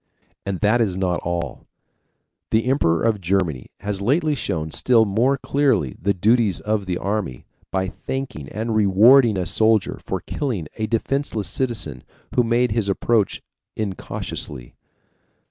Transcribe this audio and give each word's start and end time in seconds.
And 0.47 0.61
that 0.61 0.81
is 0.81 0.97
not 0.97 1.19
all: 1.19 1.67
the 2.49 2.65
Emperor 2.65 3.03
of 3.03 3.21
Germany 3.21 3.69
has 3.81 4.01
lately 4.01 4.33
shown 4.33 4.71
still 4.71 5.05
more 5.05 5.37
clearly 5.37 5.95
the 6.01 6.11
duties 6.15 6.59
of 6.59 6.87
the 6.87 6.97
army, 6.97 7.45
by 7.69 7.87
thanking 7.87 8.49
and 8.49 8.73
rewarding 8.75 9.37
a 9.37 9.45
soldier 9.45 9.99
for 10.03 10.19
killing 10.19 10.67
a 10.77 10.87
defenseless 10.87 11.49
citizen 11.49 12.03
who 12.35 12.43
made 12.43 12.71
his 12.71 12.89
approach 12.89 13.43
incautiously. 13.75 14.73